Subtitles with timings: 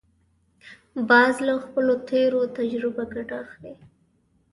[1.09, 3.73] باز له خپلو تېرو تجربو ګټه اخلي